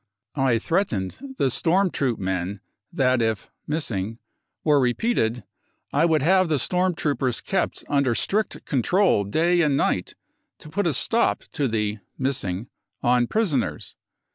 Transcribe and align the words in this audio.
I 0.33 0.57
threat 0.57 0.87
ened 0.87 1.37
the 1.37 1.51
storm 1.51 1.91
troop 1.91 2.17
men 2.17 2.59
that 2.91 3.21
if 3.21 3.51
(missing) 3.67 4.17
were 4.63 4.79
re 4.79 4.95
peated, 4.95 5.43
I 5.93 6.05
would 6.05 6.23
have 6.23 6.49
the 6.49 6.57
storm 6.57 6.95
troopers 6.95 7.39
kept 7.39 7.83
under 7.87 8.15
strict 8.15 8.65
control 8.65 9.23
day 9.23 9.61
and 9.61 9.77
night 9.77 10.15
to 10.57 10.69
put 10.69 10.87
a 10.87 10.93
stop 10.95 11.43
to 11.51 11.67
the 11.67 11.99
(missing) 12.17 12.65
on 13.03 13.27
prisoners. 13.27 13.95